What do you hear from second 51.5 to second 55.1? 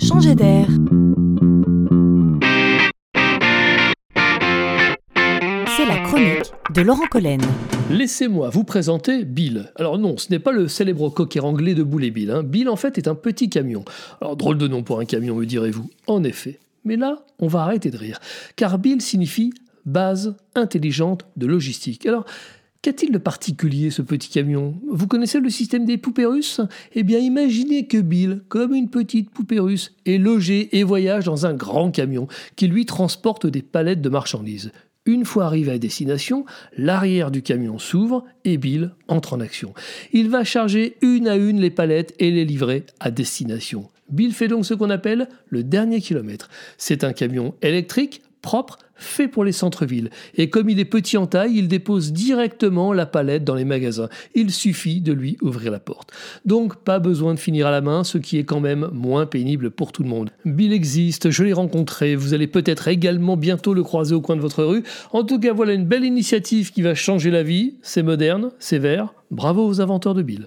il dépose directement la palette dans les magasins. Il suffit